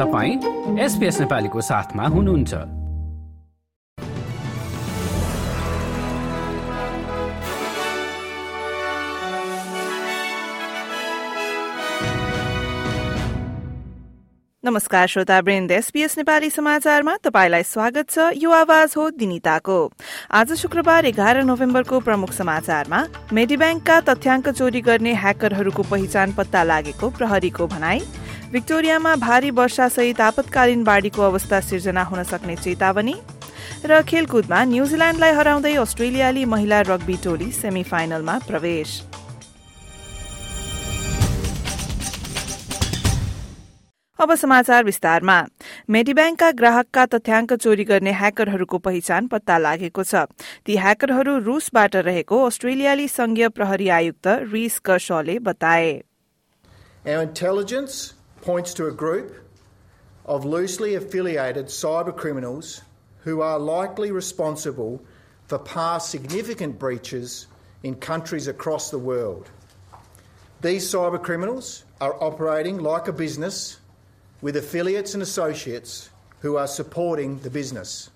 तपाईँ 0.00 0.78
एसपिएस 0.80 1.20
नेपालीको 1.20 1.60
साथमा 1.60 2.04
हुनुहुन्छ। 2.04 2.54
नमस्कार 14.64 15.06
श्रोता 15.06 15.38
वृन्द 15.40 15.70
एसपीएस 15.70 16.16
नेपाली 16.18 16.50
समाचारमा 16.50 17.16
तपाईँलाई 17.24 17.62
स्वागत 17.62 18.10
छ। 18.10 18.32
यो 18.36 18.50
आवाज 18.50 18.94
हो 18.96 19.08
दिनिताको। 19.10 19.78
आज 20.30 20.52
शुक्रबार 20.52 21.06
एघार 21.06 21.42
नोभेम्बरको 21.44 22.00
प्रमुख 22.00 22.32
समाचारमा 22.32 23.04
मेडिब्याङ्कका 23.32 24.00
तथ्याङ्क 24.08 24.48
चोरी 24.48 24.80
गर्ने 24.80 25.14
ह्याकरहरूको 25.14 25.82
पहिचान 25.82 26.32
पत्ता 26.32 26.64
लागेको 26.64 27.10
प्रहरीको 27.10 27.66
भनाई। 27.66 28.00
विक्टोरियामा 28.52 29.14
भारी 29.16 29.50
वर्षासहित 29.50 30.20
आपतकालीन 30.20 30.82
बाढ़ीको 30.84 31.22
अवस्था 31.22 31.60
सिर्जना 31.60 32.02
हुन 32.02 32.22
सक्ने 32.22 32.56
चेतावनी 32.56 33.14
र 33.86 34.00
खेलकुदमा 34.02 34.64
न्यूजील्याण्डलाई 34.64 35.32
हराउँदै 35.32 35.74
अस्ट्रेलियाली 35.78 36.44
महिला 36.44 36.80
रग्बी 36.82 37.16
टोली 37.24 37.50
सेमी 37.52 37.82
फाइनलमा 37.82 38.38
प्रवेश। 38.48 38.96
अब 44.18 44.34
समाचार 44.34 44.84
विस्तारमा। 44.84 45.38
मेडिब्याङ्कका 45.90 46.50
ग्राहकका 46.58 47.06
तथ्याङ्क 47.06 47.54
चोरी 47.54 47.84
गर्ने 47.86 48.12
ह्याकरहरूको 48.12 48.78
पहिचान 48.78 49.26
पत्ता 49.26 49.58
लागेको 49.58 50.02
छ। 50.02 50.26
ती 50.66 50.76
ह्याकरहरू 50.76 51.38
रूसबाट 51.46 51.96
रहेको 51.96 52.44
अस्ट्रेलियाली 52.46 53.08
संघीय 53.08 53.48
प्रहरी 53.48 53.88
आयुक्त 53.88 54.26
रिस 54.52 54.78
कर्शले 54.80 55.38
बताए। 55.38 56.00
Our 57.06 57.22
intelligence 57.22 58.19
points 58.42 58.74
to 58.74 58.86
a 58.86 58.92
group 58.92 59.34
of 60.24 60.44
loosely 60.44 60.94
affiliated 60.94 61.66
cyber 61.66 62.16
criminals 62.16 62.82
who 63.24 63.40
are 63.40 63.58
likely 63.58 64.10
responsible 64.10 65.02
for 65.46 65.58
past 65.58 66.10
significant 66.10 66.78
breaches 66.78 67.46
in 67.82 67.94
countries 67.94 68.46
across 68.46 68.90
the 68.90 68.98
world. 68.98 69.50
These 70.60 70.84
cyber 70.92 71.22
criminals 71.22 71.84
are 72.00 72.22
operating 72.22 72.78
like 72.78 73.08
a 73.08 73.12
business 73.12 73.78
with 74.40 74.56
affiliates 74.56 75.14
and 75.14 75.22
associates 75.22 76.10
who 76.40 76.56
are 76.56 76.66
supporting 76.66 77.38
the 77.40 77.50
business. 77.50 78.10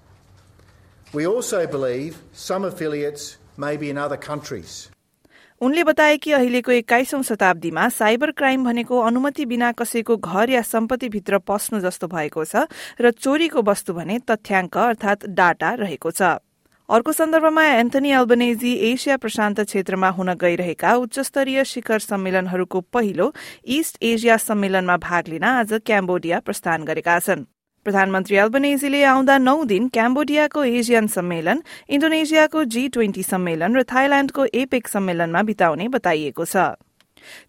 We 1.13 1.27
also 1.27 1.67
believe 1.67 2.23
some 2.33 2.65
affiliates 2.65 3.37
may 3.57 3.77
be 3.77 3.91
in 3.91 3.99
other 3.99 4.17
countries. 4.17 4.91
उनले 5.65 5.83
बताए 5.85 6.17
कि 6.17 6.33
अहिलेको 6.33 6.73
एक्काइसौं 6.73 7.21
शताब्दीमा 7.23 7.89
cyber 7.91 8.31
crime 8.31 8.65
भनेको 8.65 8.99
अनुमति 9.01 9.45
बिना 9.47 9.71
कसैको 9.73 10.17
घर 10.17 10.51
या 10.51 10.61
सम्पत्तिभित्र 10.63 11.39
पस्नु 11.41 11.81
जस्तो 11.81 12.09
भएको 12.09 12.45
छ 12.45 12.65
र 13.01 13.11
चोरीको 13.17 13.63
वस्तु 13.65 13.95
भने 13.95 14.19
तथ्याङ्क 14.29 14.77
अर्थात 14.79 15.25
डाटा 15.33 15.73
रहेको 15.81 16.11
छ। 16.11 16.37
अर्को 16.89 17.13
सन्दर्भमा 17.13 17.65
एन्थनी 17.81 18.11
अल्बनेजी 18.13 18.75
एसिया 18.91 19.17
प्रशान्त 19.17 19.61
क्षेत्रमा 19.63 20.09
हुन 20.19 20.35
गइरहेका 20.37 20.95
उच्चस्तरीय 20.99 21.65
शिखर 21.65 21.99
सम्मेलनहरूको 22.11 22.81
पहिलो 22.93 23.33
इस्ट 23.79 23.99
एसिया 24.05 24.37
सम्मेलनमा 24.43 24.97
भाग 25.01 25.29
लिन 25.29 25.45
आज 25.55 25.73
क्याम्बोडिया 25.81 26.41
प्रस्थान 26.41 26.85
गरेका 26.85 27.19
छन्। 27.21 27.45
प्रधानमन्त्री 27.85 28.37
अल्बनेजीले 28.45 29.03
आउँदा 29.05 29.37
नौ 29.39 29.57
दिन 29.73 29.89
क्याम्बोडियाको 29.97 30.65
एसियन 30.79 31.07
सम्मेलन 31.17 31.63
इण्डोनेसियाको 31.95 32.65
जी 32.75 32.89
ट्वेन्टी 32.97 33.23
सम्मेलन 33.23 33.77
र 33.77 33.83
थाइल्याण्डको 33.93 34.47
एपेक 34.63 34.89
सम्मेलनमा 34.89 35.43
बिताउने 35.51 35.89
बताइएको 35.97 36.45
छ। 36.47 36.57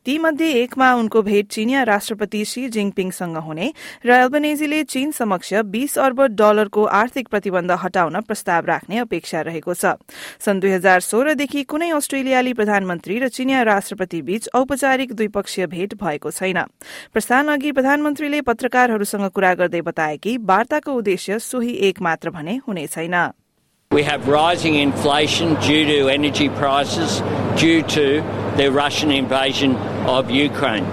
तीमध्ये 0.06 0.52
एकमा 0.62 0.94
उनको 0.96 1.22
भेट 1.22 1.48
चीनिया 1.48 1.84
राष्ट्रपति 1.84 2.44
शी 2.46 2.68
जिङपिङसँग 2.70 3.38
हुने 3.38 3.72
र 4.06 4.12
एल्बनेजीले 4.12 4.84
चीन 4.84 5.12
समक्ष 5.12 5.54
बीस 5.66 5.98
अर्ब 5.98 6.22
डलरको 6.36 6.84
आर्थिक 6.84 7.28
प्रतिबन्ध 7.28 7.72
हटाउन 7.84 8.20
प्रस्ताव 8.22 8.66
राख्ने 8.66 8.98
अपेक्षा 9.00 9.42
रहेको 9.42 9.74
छ। 9.74 9.96
सन् 10.40 10.60
दुई 10.60 10.72
हजार 10.72 11.00
सोह्रदेखि 11.02 11.64
कुनै 11.64 11.90
अस्ट्रेलियाली 11.92 12.54
प्रधानमन्त्री 12.54 13.20
र 13.20 13.28
चीनिया 13.30 13.62
राष्ट्रपति 13.64 14.22
बीच 14.22 14.50
औपचारिक 14.56 15.14
द्विपक्षीय 15.14 15.68
भेट 15.68 15.94
भएको 16.04 16.32
छैन। 16.32 16.62
प्रस्थान 17.14 17.48
अघि 17.48 17.72
प्रधानमन्त्रीले 17.72 18.42
पत्रकारहरूसँग 18.42 19.30
कुरा 19.32 19.54
गर्दै 19.56 19.82
बताए 19.82 20.18
कि 20.18 20.38
वार्ताको 20.38 20.94
उद्देश्य 20.94 21.40
सोही 21.40 21.74
एक 21.90 22.02
मात्र 22.02 22.30
भने 22.30 22.60
हुने 22.68 22.88
छैन। 22.88 23.16
We 23.92 24.04
have 24.04 24.28
rising 24.28 24.76
inflation 24.76 25.54
due 25.66 25.84
to 25.86 25.98
energy 26.10 26.48
prices, 26.50 27.22
due 27.56 27.82
to 27.94 28.06
the 28.58 28.72
Russian 28.72 29.12
invasion 29.12 29.76
of 30.08 30.32
Ukraine. 30.32 30.86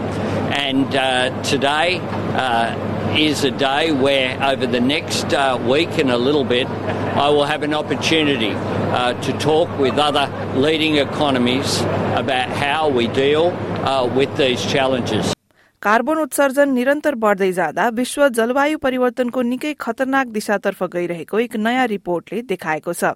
And 0.53 0.95
uh, 0.95 1.43
today 1.43 1.99
uh, 2.01 3.17
is 3.17 3.45
a 3.45 3.51
day 3.51 3.93
where, 3.93 4.43
over 4.43 4.67
the 4.67 4.81
next 4.81 5.33
uh, 5.33 5.63
week 5.67 5.99
and 5.99 6.11
a 6.11 6.19
little 6.19 6.45
bit, 6.45 6.67
I 6.67 7.29
will 7.31 7.45
have 7.45 7.63
an 7.63 7.75
opportunity 7.75 8.53
uh, 8.53 9.15
to 9.23 9.33
talk 9.39 9.69
with 9.79 9.99
other 9.99 10.29
leading 10.59 10.97
economies 10.97 11.81
about 11.81 12.49
how 12.49 12.89
we 12.89 13.07
deal 13.09 13.49
uh, 13.87 14.07
with 14.07 14.37
these 14.37 14.65
challenges. 14.65 15.33
Carbon 15.83 16.19
उत्सर्जन 16.19 16.69
निरन्तर 16.73 17.15
बढ्दै 17.19 17.51
जाँदा 17.53 17.89
विश्व 17.91 18.27
जलवायु 18.31 18.79
परिवर्तनको 18.79 19.43
निकै 19.43 19.73
खतरनाक 19.75 20.27
दिशातर्फ 20.29 20.83
गइरहेको 20.93 21.39
एक 21.41 21.57
नयाँ 21.59 21.87
रिपोर्टले 21.89 22.43
देखाएको 22.47 22.93
छ। 22.93 23.11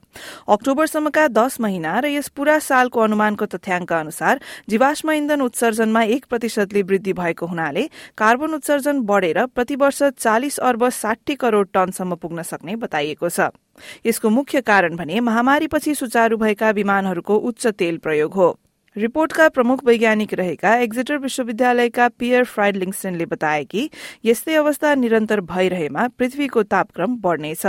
अक्टोबरसम्मका 0.50 1.26
दश 1.30 1.60
महिना 1.60 1.92
र 2.00 2.10
यस 2.10 2.28
पूरा 2.34 2.58
सालको 2.60 3.00
अनुमानको 3.00 3.46
तथ्याङ्क 3.46 3.92
अनुसार 3.92 4.40
जीवाश्म 4.66 5.10
इन्धन 5.12 5.46
उत्सर्जनमा 5.46 6.02
एक 6.10 6.26
प्रतिशतले 6.26 6.82
वृद्धि 6.82 7.12
भएको 7.14 7.46
हुनाले 7.46 7.88
कार्बन 8.18 8.58
उत्सर्जन 8.58 9.00
बढ़ेर 9.06 9.46
प्रतिवर्ष 9.54 10.02
चालिस 10.18 10.58
अर्ब 10.66 10.88
साठी 10.98 11.34
करोड़ 11.38 11.66
टनसम्म 11.70 12.14
पुग्न 12.18 12.42
सक्ने 12.42 12.76
बताइएको 12.82 13.30
छ। 13.30 13.54
यसको 14.02 14.28
मुख्य 14.32 14.60
कारण 14.66 14.96
भने 14.96 15.20
महामारीपछि 15.22 15.94
सुचारू 15.94 16.36
भएका 16.36 16.70
विमानहरूको 16.74 17.34
उच्च 17.46 17.66
तेल 17.78 17.98
प्रयोग 18.02 18.34
हो। 18.34 18.54
रिपोर्टका 18.98 19.48
प्रमुख 19.56 19.82
वैज्ञानिक 19.84 20.32
रहेका 20.40 20.74
एक्जिटर 20.82 21.16
विश्वविद्यालयका 21.22 22.08
पियर 22.18 22.44
फ्राइडलिङ्सनले 22.52 23.24
बताए 23.32 23.64
कि 23.72 23.88
यस्तै 24.24 24.54
अवस्था 24.60 24.94
निरन्तर 25.00 25.40
भइरहेमा 25.50 26.06
पृथ्वीको 26.18 26.62
तापक्रम 26.74 27.16
बढ्नेछ 27.26 27.66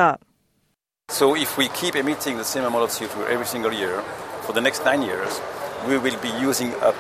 So 1.10 1.36
if 1.36 1.58
we 1.58 1.68
keep 1.80 1.96
emitting 1.96 2.38
the 2.38 2.44
same 2.44 2.66
amount 2.66 2.84
of 2.84 2.92
CO2 2.92 3.28
every 3.34 3.46
single 3.46 3.74
year 3.74 4.02
for 4.48 4.54
the 4.54 4.62
next 4.62 4.84
nine 4.86 5.02
years, 5.02 5.40
we 5.88 5.98
will 5.98 6.18
be 6.26 6.32
using 6.46 6.74
up 6.92 6.96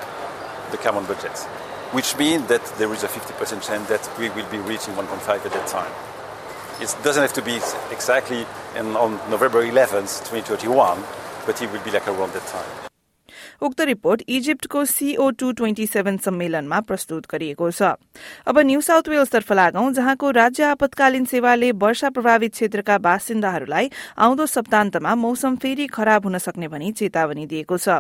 the 0.72 0.78
carbon 0.78 1.06
budget, 1.06 1.44
which 1.92 2.16
means 2.18 2.48
that 2.48 2.66
there 2.78 2.92
is 2.94 3.04
a 3.04 3.10
50% 3.10 3.62
chance 3.70 3.88
that 3.90 4.10
we 4.18 4.30
will 4.30 4.50
be 4.56 4.60
reaching 4.60 4.94
1.5 4.96 5.46
at 5.46 5.52
that 5.52 5.68
time. 5.68 5.92
It 6.80 6.96
doesn't 7.04 7.22
have 7.22 7.34
to 7.34 7.42
be 7.42 7.60
exactly 7.92 8.46
on 8.76 9.20
November 9.30 9.64
11th, 9.64 10.20
2021, 10.32 11.04
but 11.46 11.62
it 11.62 11.72
will 11.72 11.82
be 11.82 11.92
like 11.92 12.08
around 12.08 12.32
that 12.34 12.48
time. 12.48 12.87
उक्त 13.62 13.82
report 13.82 14.22
इजिप्टको 14.30 14.84
CO 14.86 15.30
two 15.40 15.52
twenty 15.52 15.86
seven 15.88 16.18
सम्मेलनमा 16.18 16.80
प्रस्तुत 16.82 17.26
गरिएको 17.32 17.70
छ। 17.72 17.96
अब 18.46 18.60
new 18.60 18.82
south 18.82 19.10
वेल्सतर्फ 19.10 19.52
लागौं 19.52 19.92
जहाँको 19.94 20.32
राज्य 20.32 20.64
आपतकालीन 20.66 21.26
सेवाले 21.26 21.72
वर्षा 21.74 22.10
प्रभावित 22.10 22.52
क्षेत्रका 22.54 22.98
बासिन्दाहरूलाई 23.00 23.90
आउँदो 24.18 24.46
सप्तान्तमा 24.48 25.16
मौसम 25.18 25.56
फेरि 25.58 25.88
खराब 25.88 26.26
हुन 26.26 26.38
सक्ने 26.38 26.68
भनी 26.68 26.92
चेतावनी 26.92 27.46
दिएको 27.48 27.78
छ। 27.78 28.00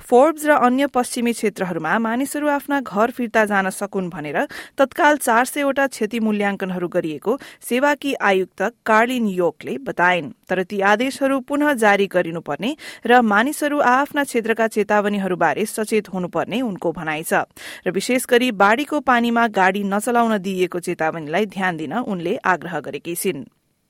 फोर्ब्स 0.00 0.46
र 0.46 0.58
अन्य 0.60 0.86
पश्चिमी 0.92 1.32
क्षेत्रहरूमा 1.32 1.98
मानिसहरू 1.98 2.48
आफ्ना 2.48 2.80
घर 2.80 3.10
फिर्ता 3.10 3.44
जान 3.44 3.70
सकुन् 3.70 4.10
भनेर 4.10 4.38
तत्काल 4.78 5.16
चार 5.18 5.44
सयवटा 5.46 5.86
क्षति 5.88 6.20
मूल्याङ्कनहरू 6.20 6.88
गरिएको 6.88 7.38
सेवाकी 7.62 8.14
आयुक्त 8.14 8.62
कार्लिन 8.86 9.26
योकले 9.28 9.78
बताइन्। 9.80 10.32
तर 10.48 10.62
ती 10.62 10.80
आदेशहरू 10.80 11.40
पुनः 11.40 11.72
जारी 11.74 12.06
गरिनुपर्ने 12.08 12.70
र 13.06 13.20
मानिसहरू 13.22 13.78
आफ्ना 13.80 14.24
क्षेत्रका 14.24 14.66
चेतावनीहरूबारे 14.97 15.65
सचेत 15.71 16.09
हुनुपर्ने 16.13 16.61
उनको 16.69 16.91
भनाइ 16.99 17.23
छ 17.31 17.41
र 17.87 17.91
विशेष 17.97 18.25
गरी 18.29 18.51
बाढ़ीको 18.61 18.99
पानीमा 19.09 19.47
गाड़ी 19.59 19.83
नचलाउन 19.95 20.37
दिइएको 20.45 20.79
चेतावनीलाई 20.87 21.45
ध्यान 21.57 21.77
दिन 21.77 21.93
उनले 22.13 22.37
आग्रह 22.53 22.79
गरेकी 22.87 23.15
छिन् 23.25 23.43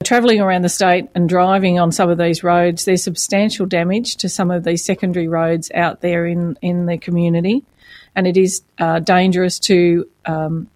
Travelling 0.03 0.41
around 0.41 0.63
the 0.63 0.69
state 0.69 1.05
and 1.15 1.29
driving 1.29 1.79
on 1.79 1.91
some 1.93 2.09
of 2.09 2.17
these 2.17 2.43
roads, 2.43 2.83
there's 2.83 3.03
substantial 3.03 3.65
damage 3.65 4.17
to 4.17 4.27
some 4.27 4.51
of 4.51 4.65
these 4.65 4.83
secondary 4.83 5.29
roads 5.29 5.71
out 5.73 6.01
there 6.01 6.25
in, 6.25 6.57
in 6.61 6.85
the 6.87 6.97
community, 6.97 7.63
and 8.13 8.27
it 8.27 8.35
is 8.35 8.63
uh, 8.79 8.99
dangerous 8.99 9.59
to 9.59 10.05
um, 10.25 10.67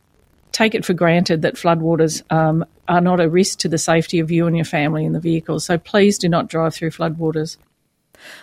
take 0.51 0.75
it 0.75 0.85
for 0.85 0.93
granted 0.93 1.41
that 1.41 1.55
floodwaters 1.55 2.23
um, 2.31 2.65
are 2.87 3.01
not 3.01 3.19
a 3.19 3.29
risk 3.29 3.59
to 3.59 3.67
the 3.67 3.77
safety 3.77 4.19
of 4.19 4.31
you 4.31 4.47
and 4.47 4.55
your 4.55 4.65
family 4.65 5.05
in 5.05 5.13
the 5.13 5.19
vehicle. 5.19 5.59
So 5.59 5.77
please 5.77 6.17
do 6.17 6.29
not 6.29 6.47
drive 6.47 6.73
through 6.73 6.91
floodwaters. 6.91 7.57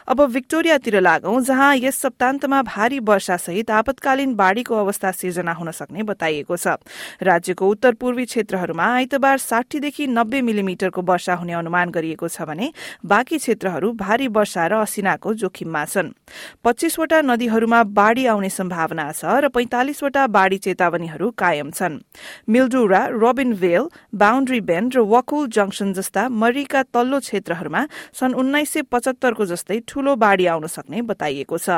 अब 0.08 0.22
विक्टोरियातिर 0.30 1.00
लागौं 1.02 1.40
जहाँ 1.44 1.76
यस 1.78 1.96
सप्तान्तमा 2.02 2.62
भारी 2.64 3.00
वर्षासहित 3.02 3.72
आपतकालीन 3.72 4.34
बाढ़ीको 4.36 4.76
अवस्था 4.76 5.12
सिर्जना 5.12 5.54
हुन 5.54 5.72
सक्ने 5.72 6.04
बताइएको 6.04 6.58
छ। 6.58 6.78
राज्यको 7.22 7.70
उत्तर 7.70 7.94
पूर्वी 7.94 8.26
क्षेत्रहरूमा 8.26 8.86
आइतबार 8.96 9.38
साठीदेखि 9.40 10.08
नब्बे 10.10 10.42
मिलिमिटरको 10.42 11.02
वर्षा 11.04 11.34
हुने 11.36 11.54
अनुमान 11.54 11.90
गरिएको 11.92 12.28
छ 12.28 12.42
भने 12.50 12.72
बाँकी 13.06 13.38
क्षेत्रहरू 13.38 13.92
भारी 13.94 14.28
वर्षा 14.30 14.68
र 14.68 14.74
असिनाको 14.82 15.34
जोखिममा 15.36 15.86
छन्। 15.86 16.12
पच्चीसवटा 16.64 17.22
नदीहरूमा 17.22 17.84
बाढ़ी 17.94 18.26
आउने 18.26 18.50
सम्भावना 18.50 19.12
छ 19.12 19.26
र 19.44 19.48
पैंतालिसवटा 19.50 20.26
बाढ़ी 20.30 20.58
चेतावनीहरू 20.58 21.30
कायम 21.38 21.70
छन्। 21.72 22.00
मिल्डुरा 22.50 23.06
रोबिन 23.14 23.54
भेल 23.54 23.84
बााउन्ड्री 24.16 24.60
बेन्ड 24.62 24.96
र 24.96 25.00
वकुल 25.06 25.48
जंक्सन 25.50 25.94
जस्ता 25.94 26.28
मरीका 26.34 26.84
तल्लो 26.94 27.20
क्षेत्रहरूमा 27.20 27.82
सन् 28.14 28.34
उन्नाइस 28.34 28.70
सय 28.70 28.82
पचहत्तरको 28.92 29.46
जस्तै 29.46 29.69
ठूलो 29.78 30.16
बाढ़ी 30.16 30.46
आउन 30.46 30.68
सक्ने 30.68 31.02
बताइएको 31.02 31.58
छ। 31.58 31.70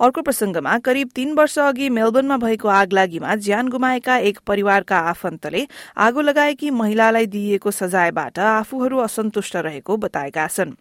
अर्को 0.00 0.22
प्रसंगमा 0.22 0.78
करिब 0.78 1.08
तीन 1.14 1.32
वर्ष 1.32 1.58
अघि 1.58 1.88
मेलबर्नमा 1.88 2.36
भएको 2.36 2.68
आगलागीमा 2.68 3.34
ज्यान 3.36 3.68
गुमाएका 3.68 4.16
एक 4.18 4.38
परिवारका 4.46 4.98
आफन्तले 4.98 5.66
आगो 5.96 6.20
लगाएकी 6.20 6.70
महिलालाई 6.70 7.26
दिइएको 7.26 7.70
सजायबाट 7.70 8.38
आफूहरू 8.38 8.98
असन्तुष्ट 8.98 9.56
रहेको 9.56 9.96
बताएका 9.96 10.46
छन्। 10.46 10.74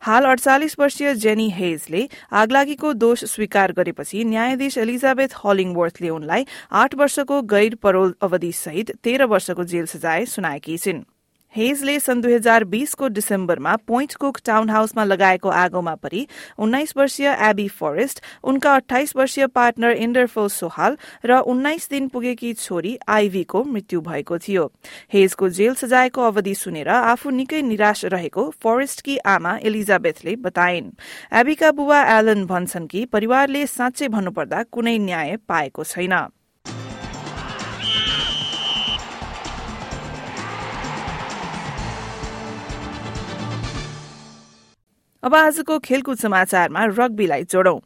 हाल 0.00 0.24
अडचालिस 0.24 0.78
वर्षीय 0.78 1.14
जेनी 1.14 1.48
हेजले 1.50 2.08
आगलागीको 2.32 2.92
दोष 2.92 3.24
स्वीकार 3.24 3.72
गरेपछि 3.72 4.24
न्यायाधीश 4.24 4.78
एलिजाबेथ 4.78 5.38
हलिङवर्थले 5.44 6.08
उनलाई 6.08 6.46
आठ 6.72 6.94
वर्षको 6.94 7.42
गैर 7.42 7.74
परोल 7.74 8.14
अवधि 8.22 8.52
सहित 8.52 8.90
तेह्र 9.04 9.24
वर्षको 9.24 9.64
जेल 9.64 9.86
सजाय 9.86 10.26
सुनाएकी 10.26 10.76
छिन्। 10.78 11.02
हेजले 11.54 11.98
सन् 12.00 12.22
दुई 12.22 12.34
हजार 12.34 12.64
बीसको 12.64 13.08
डिसेम्बरमा 13.08 13.74
पोइन्ट 13.86 14.14
कुक 14.14 14.38
टाउन 14.44 14.70
हाउसमा 14.70 15.04
लगाएको 15.04 15.48
आगोमा 15.48 15.94
परि 15.94 16.26
उन्नाइस 16.58 16.96
वर्षीय 16.96 17.28
एबी 17.48 17.68
फरेस्ट 17.70 18.22
उनका 18.44 18.74
अठाइस 18.74 19.14
वर्षीय 19.16 19.46
पार्टनर 19.52 19.92
इन्डरफो 19.98 20.48
सोहाल 20.48 20.96
र 21.26 21.38
उन्नाइस 21.46 21.88
दिन 21.90 22.08
पुगेकी 22.08 22.52
छोरी 22.54 22.96
आइभीको 23.08 23.64
मृत्यु 23.64 24.00
भएको 24.00 24.38
थियो। 24.38 24.66
हेजको 25.12 25.48
जेल 25.50 25.74
सजायको 25.74 26.22
अवधि 26.22 26.54
सुनेर 26.54 26.88
आफू 26.88 27.30
निकै 27.30 27.62
निराश 27.62 28.04
रहेको 28.04 28.48
फरेस्टकी 28.62 29.16
आमा 29.28 29.56
एलिजाबेथले 29.62 30.36
बताइन्। 30.42 30.90
एबीका 31.40 31.72
बुवा 31.72 32.02
एलन 32.18 32.46
भन्छन् 32.46 32.86
कि 32.86 33.04
परिवारले 33.06 33.66
साँच्चै 33.68 34.08
भन्नुपर्दा 34.08 34.62
कुनै 34.72 34.98
न्याय 34.98 35.36
पाएको 35.48 35.84
छैन। 35.84 36.14
अब 45.22 45.34
आजको 45.34 45.78
खेलकुद 45.78 46.18
समाचारमा 46.18 46.84
रग्बीलाई 46.84 47.44
जोडौं। 47.44 47.78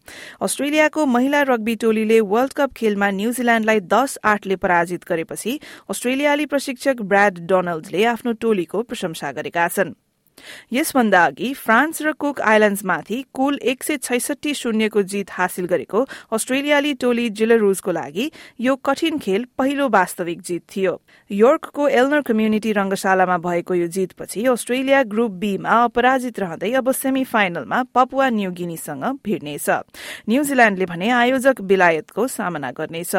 अस्ट्रेलियाको 0.43 1.05
महिला 1.06 1.43
रग्बी 1.43 1.75
टोलीले 1.77 2.21
वर्ल्ड 2.31 2.53
कप 2.53 2.73
खेलमा 2.77 3.11
न्यूजील्याण्डलाई 3.11 3.81
दस 3.93 4.17
आठले 4.25 4.56
पराजित 4.56 5.05
गरेपछि 5.09 5.59
अस्ट्रेलियाली 5.91 6.47
प्रशिक्षक 6.47 7.03
ब्राड 7.05 7.47
डोनाल्डले 7.47 8.05
आफ्नो 8.06 8.33
टोलीको 8.41 8.83
प्रशंसा 8.83 9.33
गरेका 9.33 9.69
छन्। 9.69 9.93
यसभन्दा 10.72 11.25
अघि 11.25 11.52
फ्रान्स 11.54 12.02
र 12.02 12.12
कुक 12.12 12.40
आइल्याण्ड्समाथि 12.40 13.22
कुल 13.34 13.58
एक 13.62 13.82
सय 13.82 13.96
छैसठी 14.02 14.54
शून्यको 14.54 15.02
जीत 15.02 15.31
हासिल 15.31 15.66
गरेको 15.66 16.04
अस्ट्रेलियाली 16.32 16.94
टोली 16.94 17.28
जिलरुजको 17.31 17.93
लागि 17.93 18.31
यो 18.60 18.76
कठिन 18.76 19.19
खेल 19.19 19.46
पहिलो 19.58 19.88
वास्तविक 19.88 20.43
जीत 20.43 20.62
थियो। 20.76 21.00
योर्कको 21.31 21.88
एल्नर 21.88 22.20
कम्युनिटी 22.22 22.72
रंगशालामा 22.72 23.38
भएको 23.38 23.75
यो 23.75 23.87
जीतपछि 23.87 24.44
अस्ट्रेलिया 24.46 25.02
ग्रुप 25.02 25.31
बीमा 25.40 25.82
अपराजित 25.84 26.40
रहँदै 26.40 26.72
अब 26.72 26.90
सेमी 26.93 27.25
फाइनलमा 27.25 27.82
पपुवा 27.94 28.28
न्यू 28.31 28.50
गिनीसँग 28.50 29.04
भिड्नेछ। 29.25 29.69
न्यूजील्याण्डले 30.28 30.87
भने 30.87 31.10
आयोजक 31.10 31.60
बेलायतको 31.60 32.26
सामना 32.28 32.70
गर्नेछ। 32.70 33.14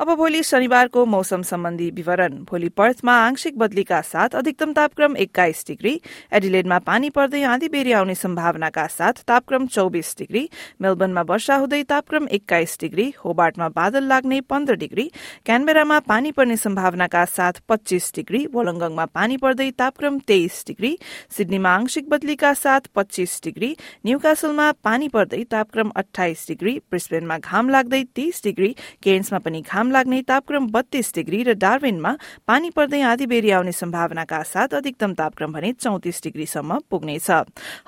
अब 0.00 0.10
भोलि 0.16 0.42
शनिबारको 0.42 1.04
मौसम 1.06 1.42
सम्बन्धी 1.42 1.88
विवरण। 1.90 2.34
भोलि 2.48 2.68
पर्थमा 2.70 3.12
आंशिक 3.18 3.56
बदलीका 3.58 4.00
साथ 4.00 4.34
अधिकतम 4.36 4.72
तापक्रम 4.72 5.16
एक्काइस 5.16 5.64
डिग्री 5.68 5.94
एडिलेडमा 6.32 6.78
पानी 6.80 7.08
पर्दै 7.10 7.42
आँधी 7.44 7.68
बेरी 7.68 7.92
आउने 7.92 8.14
सम्भावनाका 8.14 8.86
साथ 8.88 9.22
तापक्रम 9.28 9.66
चौबिस 9.66 10.14
डिग्री 10.18 10.42
मेलबर्नमा 10.82 11.22
वर्षा 11.30 11.56
हुँदै 11.56 11.82
तापक्रम 11.84 12.28
एक्काइस 12.30 12.76
डिग्री 12.80 13.08
होबार्टमा 13.24 13.68
बादल 13.70 14.04
लाग्ने 14.04 14.40
पन्ध्र 14.46 14.74
डिग्री 14.76 15.10
क्यानबेरामा 15.46 15.98
पानी 16.06 16.30
पर्ने 16.30 16.56
सम्भावनाका 16.58 17.24
साथ 17.30 17.60
पच्चीस 17.68 18.12
डिग्री 18.14 18.44
वोलङ्गङमा 18.54 19.06
पानी 19.12 19.36
पर्दै 19.38 19.70
तापक्रम 19.78 20.18
तेइस 20.28 20.62
डिग्री 20.68 20.92
सिडनीमा 21.32 21.74
आंशिक 21.74 22.08
बदलीका 22.08 22.54
साथ 22.56 22.88
पच्चीस 22.94 23.40
डिग्री 23.44 23.74
न्यूकासलमा 24.06 24.70
पानी 24.84 25.08
पर्दै 25.08 25.42
तापक्रम 25.50 25.92
अठाइस 25.96 26.46
डिग्री 26.48 26.78
ब्रिस्बेनमा 26.90 27.38
घाम 27.40 27.68
लाग्दै 27.70 28.02
तीस 28.14 28.42
डिग्री 28.44 28.74
केन्समा 29.02 29.44
पनि 29.44 29.62
घाम 29.68 29.86
घाम 29.88 29.92
लाग्ने 29.92 30.20
तापक्रम 30.22 30.66
बत्तीस 30.68 31.12
डिग्री 31.14 31.42
र 31.42 31.52
डार्विनमा 31.56 32.12
पानी 32.44 32.70
पर्दै 32.76 33.00
आधी 33.08 33.26
बेरी 33.26 33.50
आउने 33.56 33.72
सम्भावनाका 33.72 34.40
साथ 34.44 34.76
अधिकतम 34.76 35.12
तापक्रम 35.16 35.52
भने 35.52 35.72
चौतिस 35.80 36.20
डिग्रीसम्म 36.22 36.78
पुग्नेछ। 36.90 37.28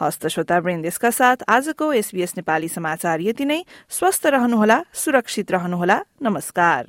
हस्त 0.01 0.27
श्रोता 0.27 0.59
वृन्देशका 0.65 1.11
साथ 1.13 1.45
आजको 1.45 1.93
एसबीएस 1.93 2.33
नेपाली 2.41 2.69
समाचार 2.71 3.21
यति 3.21 3.45
नै। 3.45 3.61
स्वस्थ 3.91 4.27
रहनुहोला 4.27 4.81
सुरक्षित 4.95 5.53
रहनुहोला। 5.53 5.99
नमस्कार। 6.23 6.89